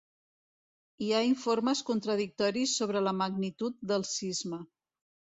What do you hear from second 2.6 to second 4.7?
sobre la magnitud del sisme.